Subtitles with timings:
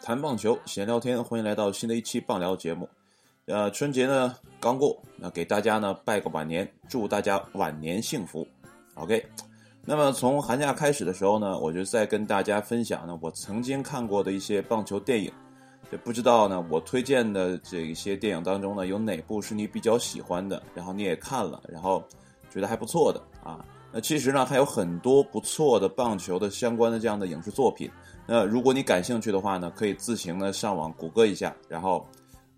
[0.00, 2.88] 谈棒球，闲聊天，欢迎来到新的一期棒聊节目。
[3.46, 8.46] 呃，春节呢刚过，那给大家呢拜个晚年，祝大家晚年幸福。
[8.94, 9.26] OK，
[9.84, 15.32] 那么从寒假开始的时候呢，我就在跟大家分享呢我曾经看过的一些棒球电影。
[15.90, 22.02] 就不知道呢，我推荐的这些电影当中呢，有哪部是你比较喜欢的，然后你也看了，然后
[22.50, 23.64] 觉得还不错的啊？
[23.94, 27.88] 那其实呢，还有很多不错的棒球的相关的这样的影视作品。
[28.26, 32.04] 那如果你感兴趣的话呢，可以自行的上网谷歌一下，然后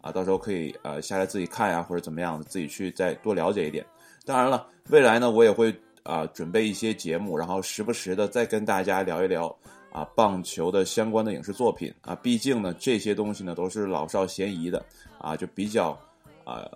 [0.00, 3.84] 啊，到时候可以呃下来自己看呀，或者怎么样，自己去再多了解一点。
[4.24, 9.55] 当然了，未来呢，我也会啊准备一些节目，然后时不时的再跟大家聊一聊。
[9.92, 14.84] 啊，棒球的相关的影视作品啊，毕竟呢，这些东西呢都是老少咸宜的
[15.16, 15.98] 啊，就比较
[16.44, 16.68] 啊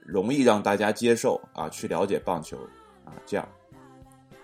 [0.00, 2.56] 容易让大家接受啊，去了解棒球
[3.04, 3.48] 啊，这样。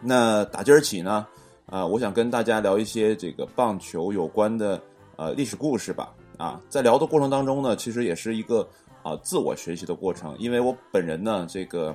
[0.01, 1.27] 那打今儿起呢，
[1.67, 4.81] 啊，我想跟大家聊一些这个棒球有关的
[5.17, 6.15] 呃历史故事吧。
[6.37, 8.69] 啊，在聊的过程当中呢，其实也是一个
[9.03, 11.95] 啊自我学习的过程，因为我本人呢，这个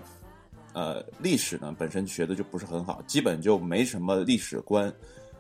[0.73, 4.93] 呃历史呢本身学的就不是很好，基本就没什么历史观。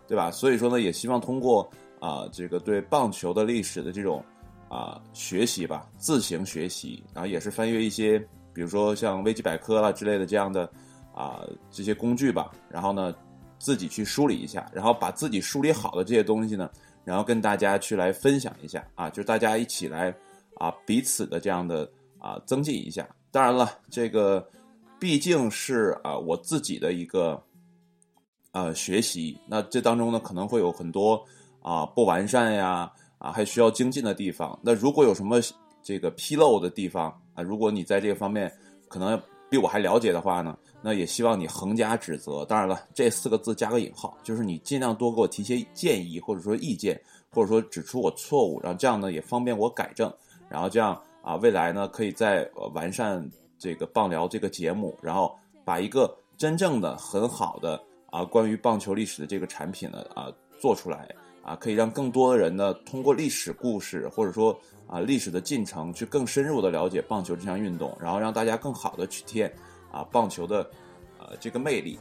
[0.05, 0.29] 对吧？
[0.29, 1.67] 所以说呢，也希望通过
[1.99, 4.23] 啊，这个对棒球的历史的这种
[4.67, 8.19] 啊学习吧，自行学习，然后也是翻阅一些，
[8.53, 10.69] 比如说像维基百科啦之类的这样的
[11.13, 13.13] 啊这些工具吧，然后呢
[13.59, 16.69] 自己去梳理一下，然后把自己梳理好的这些东西呢，
[17.05, 20.13] 然后跟大家去来分享一下啊，就大家一起来
[20.55, 21.89] 啊彼此的这样的
[22.19, 23.07] 啊增进一下。
[23.31, 24.45] 当然了，这个
[24.99, 27.41] 毕竟是啊我自己的一个。
[28.55, 31.19] 呃，学习那这当中呢，可能会有很多
[31.59, 34.59] 啊不完善呀，啊还需要精进的地方。
[34.61, 35.39] 那如果有什么
[35.81, 38.55] 这个纰漏的地方啊，如果你在这个方面
[38.87, 42.43] 可能比我还了解的话呢，那也希望你横加指责。
[42.45, 47.01] 当然了，这四个字加个引号，就是你尽量多给我提些建议，或者说意见，
[47.31, 50.13] 或者说指出我错误，然后这样呢也方便我改正。
[50.49, 53.27] 然后这样啊，未来呢可以再完善
[53.57, 55.33] 这个棒聊这个节目，然后
[55.63, 57.81] 把一个真正的很好的。
[58.11, 61.09] 啊，关于棒球历史的这个产品呢，啊，做出来
[61.41, 64.55] 啊，可以让更多的人呢，通过历史故事或者说
[64.85, 69.51] 啊历史的进程，去更深入的了解棒球这项运动，然后让大家更好的去体验
[69.93, 70.69] 啊棒球的
[71.19, 71.97] 呃这个魅力。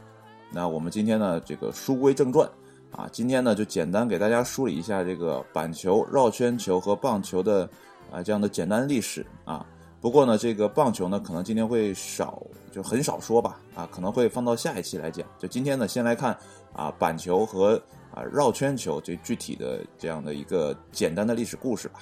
[0.51, 2.45] 那我们今天呢，这个书归正传
[2.91, 7.69] 啊，今天呢就简单给大家梳理一下这个板球、绕圈球和棒球的
[8.11, 9.65] 啊这样的简单历史啊。
[10.01, 12.43] 不过呢，这个棒球呢，可能今天会少，
[12.73, 15.25] 就很少说吧，啊，可能会放到下一期来讲。
[15.39, 16.37] 就今天呢，先来看
[16.73, 17.81] 啊板球和
[18.13, 22.01] 啊绕圈球这具体的这样的一个简单的历史故事吧，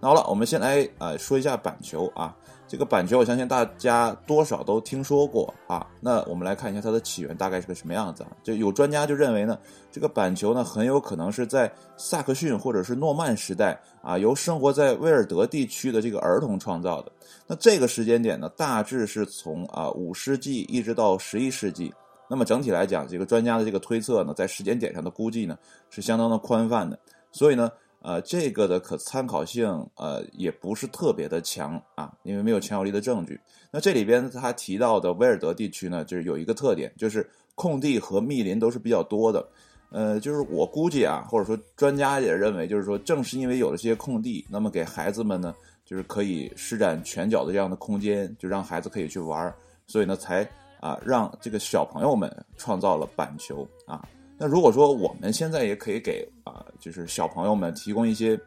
[0.00, 2.34] 那好了，我们先来呃说一下板球啊。
[2.68, 5.86] 这个板球，我相信大家多少都听说过啊。
[6.00, 8.28] 那我们来看一下它的起源大概是个什么样子啊？
[8.42, 9.58] 就有专家就认为呢，
[9.90, 17.10] 这个板球呢很有可能是在萨克逊或者是诺曼时代啊，由生活在威尔德地区的这个儿童创造的。
[17.46, 21.90] 那这个时间点呢，大致是从啊五世纪一直到十一世纪。
[22.28, 25.56] 那么整体来讲，这个专家的这个推测呢，在时间点上的估计呢
[25.88, 26.98] 是相当的宽泛的。
[27.32, 27.72] 所以呢。
[28.00, 33.38] 呃，这个的可参考性呃也不是特别的强啊，因为没有强有力的证据。
[33.70, 39.46] 那这里边他提到的威尔德地区呢，就是有一个特点，就是空地和密林都是比较多的。
[39.90, 45.54] 呃，就是我估计啊，或者说专家也认为，就是说正是因为有了这些空地，那么给孩子们呢，
[45.84, 49.52] 就是可以施展拳脚的这样的空间，就让孩子可以去玩，
[49.86, 50.48] 所以呢，才
[50.80, 54.06] 啊让这个小朋友们创造了板球啊。
[54.38, 58.38] 那如果说我们现在也可以给啊，就是小朋友们提供一些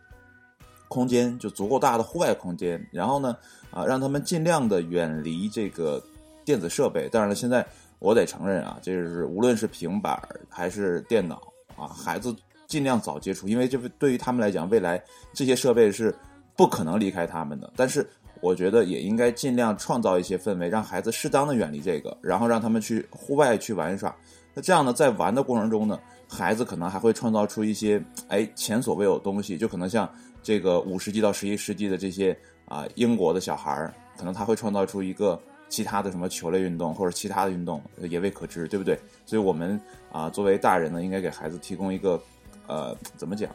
[0.88, 3.35] 空间，就足够大的户外空间，然后呢，
[3.72, 6.02] 啊，让他们尽量的远离这个
[6.46, 7.09] 电子设备。
[7.09, 7.66] 当然了，现在
[8.00, 11.41] 我得承认啊，就是无论是平板还是电脑
[11.75, 12.34] 啊，孩子
[12.68, 15.02] 尽量早接触，因为这对于他们来讲，未来
[15.34, 16.16] 这些设备是
[16.55, 17.72] 不可能离开他们的。
[17.76, 18.09] 但是
[18.40, 24.16] 我觉得也应该尽量创造一些氛围，让孩子适当的远离这个，然后让他们去户外去玩耍。
[24.53, 30.09] 那这样呢，在玩的过程中呢，孩子可能还会创造出一些哎前所未有的东西，就可能像
[30.44, 39.00] 这个五世纪到十一世纪的这些啊英国的小孩儿，可能他会创造出一个其他的什么球类运动或者其他的运动也未可知，对不对？
[39.26, 39.80] 所以我们
[40.12, 42.22] 啊作为大人呢，应该给孩子提供一个
[42.68, 43.50] 呃怎么讲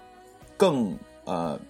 [0.57, 1.61] 更呃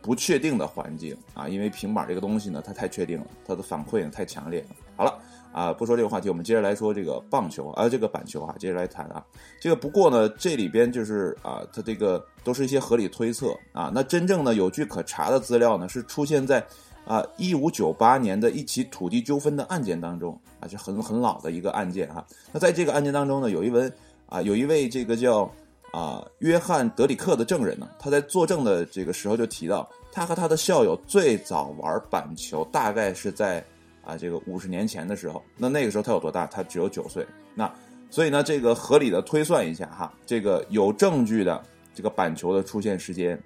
[0.00, 4.68] 不确定的环境啊，因为平板这个东西呢，它太确定了，它的反馈呢太强烈了。
[4.96, 5.18] 好了。
[5.52, 9.24] 啊，不说这个话题，我们接着来说这个棒球啊，这个板球啊，接着来谈啊。
[9.60, 13.90] 这个不过呢，这里边就是啊，它这个都是一些合理推测啊。
[13.92, 16.64] 那真正的有据可查的资料呢，是出现在
[17.04, 22.24] 啊一五九八年的一起土地纠纷的案件当中啊，就很很老的一个案件哈。
[22.52, 23.90] 那在这个案件当中呢，有一位
[24.26, 25.50] 啊有一位这个叫
[25.90, 33.64] 啊约翰德里克的证人呢，他在作证的这个时候就提到，他和他的校友最早玩板球大概是在
[34.10, 35.42] 啊这个五十年前的时候。
[35.56, 36.46] 那那个时候他有多大？
[36.46, 37.26] 他只有九岁。
[37.54, 37.72] 那
[38.10, 41.62] 所以呢，这个合理的推算一下哈，这个有证据的
[41.94, 43.40] 这个板球的出现时间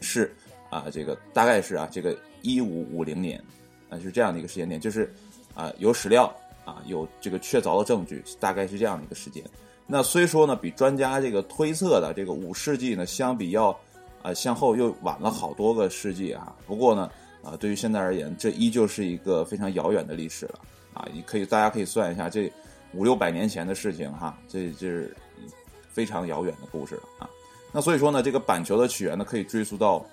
[0.00, 0.34] 是
[0.70, 3.42] 啊，这个大概是啊，这个一五五零年
[3.90, 5.12] 啊，是这样的一个时间点，就是
[5.54, 6.34] 啊有史料
[6.64, 9.44] 啊有这个确凿的证据，大概是这样的一个时间。
[9.86, 13.78] 那虽说呢，比专家这个推测的这个五世纪呢，相比要
[14.22, 16.56] 啊向后又晚了好多个世纪啊。
[16.66, 17.10] 不过呢，
[17.44, 20.58] 啊对于现在而言，这依旧是一个非常遥远的历史了
[20.94, 21.06] 啊。
[21.12, 22.50] 你可以大家可以算一下这。
[22.94, 25.16] 五六百年前的事情哈，这这是
[25.88, 27.30] 非常遥远的故事了啊。
[27.72, 30.04] 那所以说呢，这个板球的起源呢，可以追溯到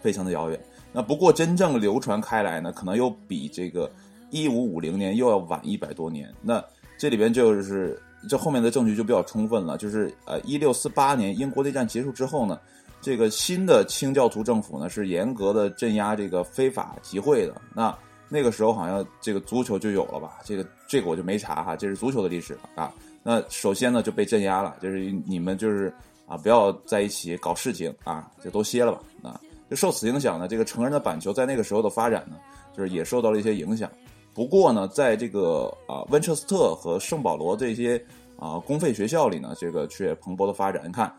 [0.00, 0.60] 非常的遥远。
[0.92, 3.90] 那不过真正流传开来呢，可能又比这个
[4.30, 6.32] 一五五零年又要晚一百多年。
[6.40, 6.64] 那
[6.96, 12.60] 这里边就是这后面的证据就比较充分了，就是呃一六四八年英国内战结束之后呢，
[13.00, 17.60] 这个新的清教徒政府呢是严格的镇压这个非法集会的。
[17.74, 17.96] 那
[18.28, 20.38] 那个时候好像这个足球就有了吧？
[20.44, 22.92] 这个这个我就没查哈，这是足球的历史啊。
[23.22, 25.92] 那首先呢就被镇压了，就是你们就是
[26.26, 29.40] 啊不要在一起搞事情啊，就都歇了吧啊。
[29.70, 32.36] 就受此影响呢，这个成人的板球在那个时候的发展呢，
[32.76, 33.90] 就是也受到了一些影响。
[34.34, 38.02] 不过呢，在这个啊温彻斯特和圣保罗这些
[38.38, 40.82] 啊公费学校里呢，这个却蓬勃的发展。
[40.86, 41.12] 你看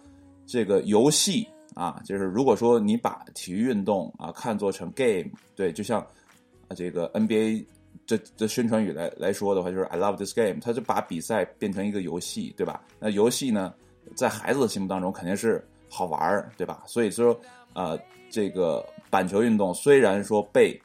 [0.48, 1.48] 这个游戏
[1.80, 6.06] 啊，就是如果说你把体育运动啊看作成 game，对，就像。
[6.68, 7.66] 啊，这个 NBA
[8.06, 12.80] 这这宣传语来来说的话，就是 I love this game，他就把比赛变成一个游戏，对吧？
[13.00, 13.74] 那游戏呢，
[14.16, 16.84] 在孩子的心目当中肯定是好玩儿，对吧？
[16.86, 17.36] 所以说，
[17.74, 17.98] 呃，
[18.30, 20.80] 这个板球运动虽然说被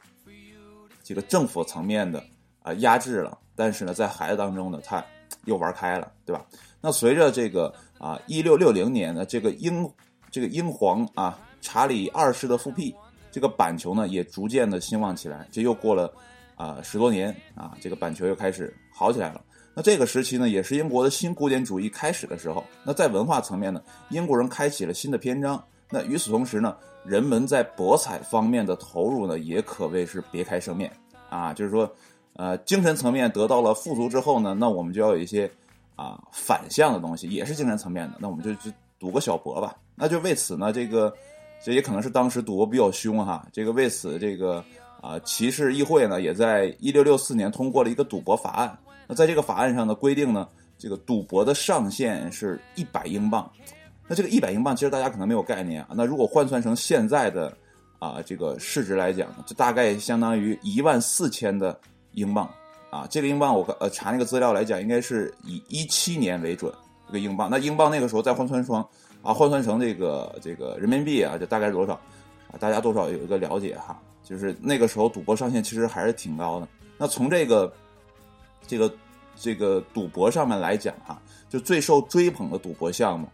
[1.03, 2.23] 这个政府层面的
[2.63, 5.05] 啊压制了，但是呢，在孩子当中呢，他
[5.43, 6.43] 又玩开了，对吧？
[6.81, 9.87] 那随着这个啊，一六六零年的这个英
[10.35, 12.93] 这个英皇啊查理二世的复辟。
[13.31, 16.13] 这个板球呢也逐渐的兴旺起来，这又过了
[16.55, 19.41] 啊十多年啊，这个板球又开始好起来了。
[19.73, 22.61] 那这个时期呢，也是英国的新古典主义开始的时候。
[22.83, 25.63] 那在文化层面呢，英国人开启了新的篇章。
[25.89, 30.91] 那与此同时呢，人们在博彩方面的投入呢，也可谓是别开生面
[31.29, 31.53] 啊。
[31.53, 31.89] 就是说，
[32.33, 35.49] 呃，精神层面得到了富足之后呢，那我们就要有一些
[35.95, 38.17] 啊反向的东西，也是精神层面的。
[38.19, 38.69] 那我们就就
[39.05, 39.75] 赌个小博吧。
[39.95, 41.13] 那就为此呢，这个。
[41.63, 44.63] 这也可能是当时赌博比较凶哈，这个为此这个
[45.01, 48.77] 啊骑士议会呢也在一六六四年通过了一个赌博法案。
[49.07, 50.47] 那在这个法案上呢规定呢，
[50.77, 53.49] 这个赌博的上限是一百英镑。
[54.05, 55.89] 那这个一百英镑其实大家可能没有概念啊。
[55.95, 57.51] 那如果换算成现在的
[57.97, 61.79] 啊这个市值来讲，就大概相当于一万四千的
[62.11, 62.47] 英镑
[62.91, 63.07] 啊。
[63.09, 66.71] 这个英镑我呃查那个资料来讲，应该是以一七年为准
[67.07, 67.49] 这个英镑。
[67.49, 68.85] 那英镑那个时候再换算成。
[69.21, 71.93] 啊，换算成这个这个人民币啊，就大概是多少？
[71.93, 73.99] 啊，大家多少有一个了解哈。
[74.23, 76.67] 就是那个时候赌博上限其实还是挺高的。
[76.95, 77.73] 那从这个
[78.67, 78.93] 这个
[79.35, 81.19] 这个赌博上面来讲哈，
[81.49, 83.27] 就最受追捧的赌博项目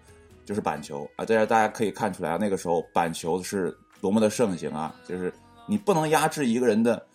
[0.45, 1.25] 就是板球啊。
[1.25, 4.95] 这样大家可以看出来啊，那个时候板球是多么的盛行啊。
[5.05, 5.33] 就是
[5.67, 7.05] 你不能压制一个人的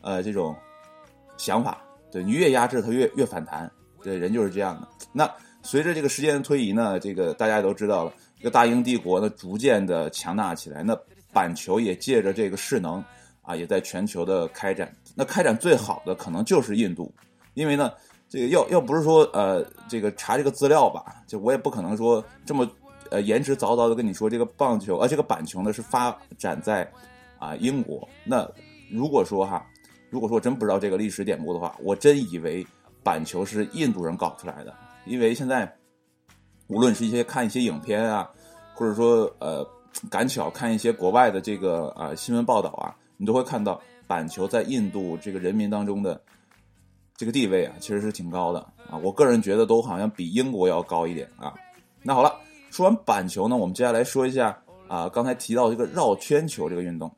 [0.00, 0.52] 呃这种
[1.36, 1.78] 想法，
[2.10, 3.70] 对你越压制他越越反弹，
[4.02, 4.88] 对人就是这样的。
[5.12, 5.32] 那。
[5.66, 10.80] 随着这个时间的推移呢，这个大家都知道了，这个大英帝国呢逐渐的强大起来。
[10.84, 10.96] 那
[11.32, 13.02] 板球也借着这个势能
[13.42, 14.94] 啊，也在全球的开展。
[15.16, 17.12] 那开展最好的可能就是印度，
[17.54, 17.92] 因为呢，
[18.28, 22.70] 这个要要不是说呃，这个查这个资料吧，就我也不可能说这么
[23.10, 26.88] 呃言之凿凿的跟你说这个棒球啊，这个板球呢是发展在
[27.40, 28.08] 啊英国。
[28.22, 28.48] 那
[28.88, 29.66] 如果说哈，
[30.10, 32.64] 如果说真不知道这个历史典故的话，我真以为
[33.02, 34.72] 板球是印度人搞出来的。
[35.06, 35.72] 因为现在，
[36.66, 38.28] 无论是一些看一些影片啊，
[38.74, 39.66] 或者说呃
[40.10, 46.20] 赶巧看一些国外的这个啊新闻报道啊，你都会看到板球在印度这个人民当中的
[47.16, 48.58] 这个地位啊，其实是挺高的
[48.90, 48.98] 啊。
[49.02, 51.54] 我个人觉得都好像比英国要高一点啊。
[52.02, 52.34] 那好了，
[52.70, 54.56] 说完板球呢，我们接下来说一下
[54.88, 57.10] 啊刚才提到这个绕圈球这个运动，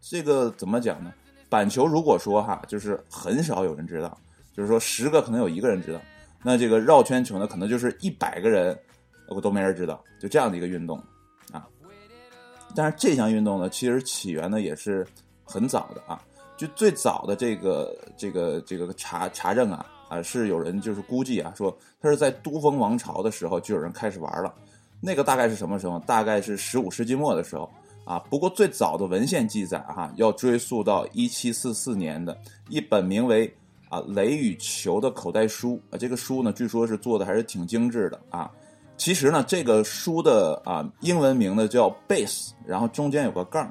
[0.00, 1.12] 这个怎么讲呢？
[1.48, 4.18] 板球如果说哈，就是很少有人知道，
[4.52, 6.00] 就是说十个可能有一个人知道。
[6.46, 8.78] 那这个绕圈球呢，可能就是一百个人，
[9.34, 10.96] 我都没人知道，就这样的一个运动，
[11.50, 11.66] 啊。
[12.72, 15.04] 但是这项运动呢，其实起源呢也是
[15.42, 16.22] 很早的啊，
[16.56, 24.54] 就最早的这个这个这个查查证啊啊，是有人就是估计啊，说他是在都封王朝的时候就有人开始玩了，
[25.00, 25.98] 那个大概是什么时候？
[26.06, 27.68] 大概是十五世纪末的时候
[28.04, 28.20] 啊。
[28.30, 32.38] 不过最早的文献记载哈，要追溯到一七四四年的
[32.68, 33.52] 一本名为
[33.88, 35.98] 啊《雷与球》的口袋书啊。
[35.98, 38.50] 这个书呢，据说是做的还是挺精致的啊。
[38.96, 43.66] 其实呢，这个书的啊英文名呢叫 base，然后中间有个杠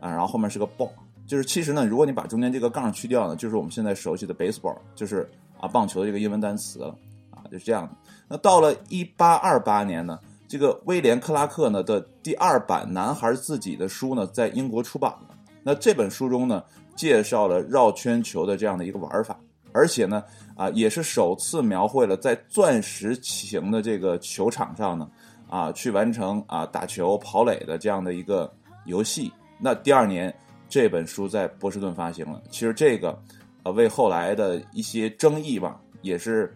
[0.00, 0.90] 啊，然后后面是个 ball。
[1.26, 6.96] 就是其实呢，如果你把中间这个杠去掉呢，就是我们现在熟悉的 baseball，就是啊棒球的这个英文单词了
[7.30, 7.90] 啊，就是这样的。
[8.28, 15.30] 那到了一八二八年呢，这个威廉克拉克呢的第二版男孩自己的书呢在英国出版了。
[15.64, 16.62] 那这本书中呢
[16.94, 19.36] 介绍了绕圈球的这样的一个玩法，
[19.76, 20.24] 而且呢
[20.56, 25.08] 啊也是首次描绘了在钻石型的这个球场上呢
[25.48, 28.50] 啊去完成啊打球跑垒的这样的一个
[28.86, 29.30] 游戏。
[29.60, 30.34] 那第二年。
[30.68, 33.16] 这本书在波士顿发行了，其实这个，
[33.62, 36.52] 呃，为后来的一些争议吧，也是，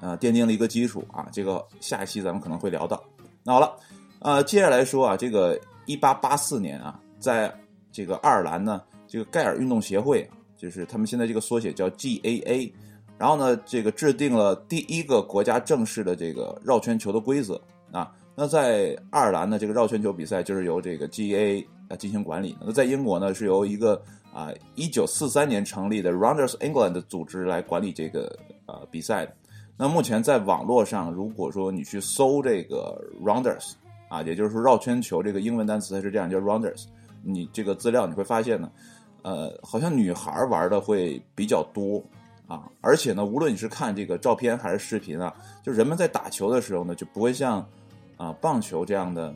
[0.00, 1.26] 呃，奠定了一个基础啊。
[1.32, 3.02] 这个下一期咱们可能会聊到。
[3.42, 3.76] 那好了，
[4.20, 7.52] 呃，接下来说啊，这个一八八四年啊，在
[7.90, 12.70] 这个爱尔兰呢，这个盖尔运动协会，就是他们现在这个缩写叫 GAA，
[13.16, 17.58] 然后呢，这个制定了第一个国家正式的这个绕圈球的规则
[17.92, 18.12] 啊。
[18.34, 21.64] 那在爱尔兰呢，这个绕圈球比赛就是由这个 GAA。
[21.88, 22.54] 啊，进行管理。
[22.60, 23.98] 那在英国呢，是由一个
[24.30, 28.30] 啊，一九四三年成立的 Rounders England 组织来管理这个
[28.66, 29.26] 呃比赛。
[29.74, 33.72] 那目前在网络上，如果说你去搜这个 Runders
[34.10, 36.84] 啊，也就是说绕圈球这个英文单词它是这样叫 Runders，
[37.22, 38.70] 你这个资料你会发现呢，
[39.22, 42.02] 呃，好像女孩玩的会比较多
[42.46, 47.66] 啊，而且呢，无论你是看这个照片还是视频啊，就人们在打球的时候呢，就不会像
[48.16, 49.34] 啊棒球这样的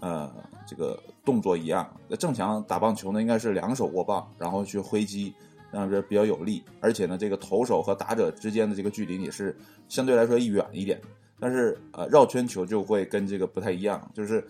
[0.00, 0.32] 呃
[0.66, 0.98] 这个。
[1.26, 5.34] 动作一样，那正常打棒球呢，应该是两手握棒，然后去挥击，
[5.72, 6.62] 让这比较有力。
[6.80, 9.52] 而且呢，这个投手和打者之间的这个距离也是
[9.88, 11.00] 相对来说远一点。
[11.40, 14.46] 但是呃，绕圈球就会跟这个不太一样，就是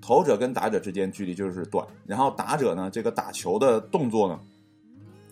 [0.00, 4.38] 投者跟打者之间距离就是短，然后打者呢，这个打球的动作呢，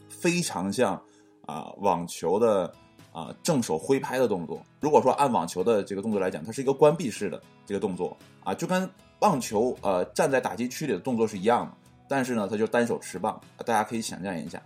[0.08, 1.00] 非常像
[1.46, 2.72] 啊网球的
[3.12, 4.62] 啊正手挥拍的动作。
[4.80, 8.88] 如果说按网球的这个动作来讲，它是一个关闭式的这个动作啊，就跟。
[9.20, 11.72] 棒球呃站在打击区里的动作是一样的，
[12.08, 14.62] 但是呢，他就单手持棒，大家可以想象一下。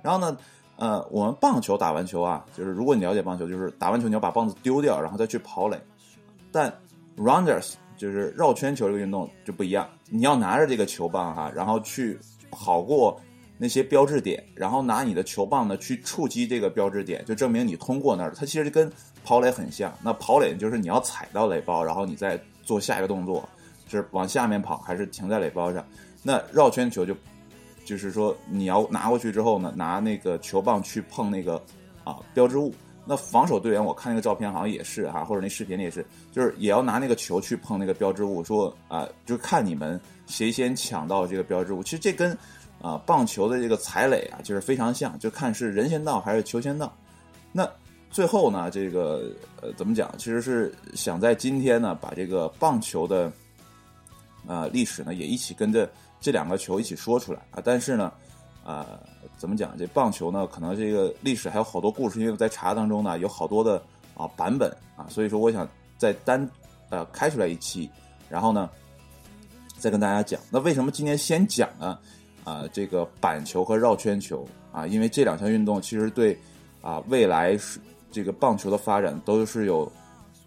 [0.00, 0.38] 然后呢，
[0.76, 5.76] 呃，我们棒球打完球啊，就是如果你了解棒球，就是打完球你要把棒子丢掉，然后再去跑垒。
[6.52, 6.72] 但
[7.16, 12.18] rounders 就是绕圈球这个运动就不一样，你要拿着这个球棒哈，然后去
[12.50, 13.20] 跑过
[13.58, 18.32] 那些标志点，然后拿你的球棒呢去触及这个标志点，就证明你通过那儿。
[18.36, 18.92] 它其实跟
[19.24, 19.92] 跑垒很像。
[20.02, 23.48] 那跑垒就是你要踩到垒包，然后你再做下一个动作。
[23.88, 25.86] 是往下面跑还是停在垒包上？
[26.22, 27.16] 那绕圈球就，
[27.84, 31.62] 就是说你要拿过去之后呢，拿那个球棒去碰那个
[32.02, 32.74] 啊标志物。
[33.06, 41.82] 那防守队员我看那个照片好像也是哈，或者那视频里也是，就是也要拿那个球去碰那个标志物，说啊，就看你们谁先抢到这个标志物。
[41.82, 42.36] 其实这跟
[42.82, 46.92] 啊棒球的这个踩垒啊就是非常像，就看是人先到还是球先到。
[47.52, 47.66] 那
[48.10, 49.30] 最后呢，这个
[49.62, 50.12] 呃怎么讲？
[50.18, 53.32] 其实是想在今天呢把这个棒球的。
[54.48, 58.12] 呃，历史呢也一起跟着这两个球一起说出来啊，但是呢，
[58.64, 58.96] 呃，
[59.36, 59.76] 怎么讲？
[59.78, 63.82] 这棒球呢，可能这个历史还有好多故事，因为在查当中呢有好多的
[64.14, 66.48] 啊版本啊，所以说我想再单
[66.90, 67.90] 呃开出来一期，
[68.28, 68.68] 然后呢
[69.78, 70.40] 再跟大家讲。
[70.50, 71.98] 那为什么今天先讲呢？
[72.44, 76.38] 啊，这个板球和绕圈球啊，因为这两项运动其实对
[76.80, 77.78] 啊未来是
[78.10, 79.90] 这个棒球的发展都是有。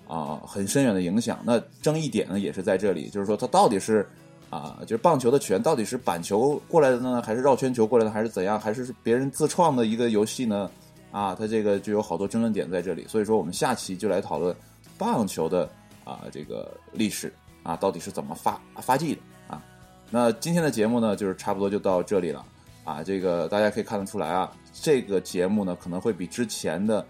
[0.07, 1.37] 啊，很深远的影响。
[1.43, 4.09] 那争议点呢，也是在这里，就是说它到底是
[4.49, 10.69] 啊，就是棒球的拳到底是板球过来的呢，还是绕圈球过来的，还是怎样，还是别人自创的一个游戏呢？
[11.11, 13.05] 啊，它这个就有好多争论点在这里。
[13.07, 14.55] 所以说，我们下期就来讨论
[14.97, 15.69] 棒球的
[16.03, 19.61] 啊这个历史啊，到底是怎么发发迹的啊？
[20.09, 22.45] 那今天的节目呢，就是差不多就到这里了
[22.83, 23.03] 啊。
[23.03, 27.05] 这个大家可以看得出来啊，这个节目呢可能会比之前的。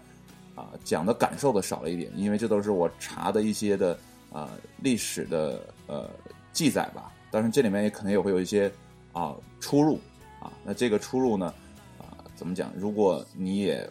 [0.56, 3.98] 啊，讲的感受的少了一点，因为这都是我查的一些的
[4.30, 4.50] 啊
[4.82, 6.10] 历史的呃
[6.52, 7.10] 记载吧。
[7.30, 8.70] 但是这里面也可能也会有一些
[9.12, 9.98] 啊出入
[10.40, 10.52] 啊。
[10.64, 11.52] 那这个出入呢
[11.98, 12.72] 啊怎么讲？
[12.76, 13.88] 如果你也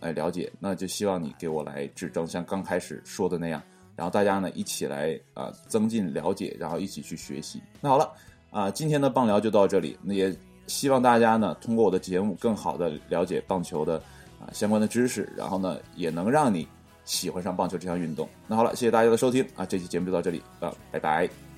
[0.00, 3.62] 哎了解，那就希望你给我来指正，像刚开始说的那样，
[3.96, 7.62] 然后大家呢一起来啊增进了解，然后一起去学习。
[7.80, 8.10] 那好了
[8.50, 9.98] 啊，今天的棒聊就到这里。
[10.02, 10.34] 那也
[10.66, 13.96] 希望大家呢通过我的节目，更好的了解棒球的
[14.40, 14.48] 啊。
[14.52, 16.66] 相关的知识，然后呢，也能让你
[17.04, 18.28] 喜欢上棒球这项运动。
[18.46, 21.53] 那好了，谢谢大家的收听啊，这期节目就到这里啊，拜拜。